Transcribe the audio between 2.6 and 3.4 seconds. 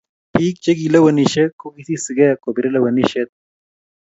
lewenishet